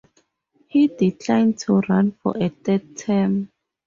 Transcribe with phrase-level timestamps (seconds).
[0.65, 3.49] He declined to run for a third term.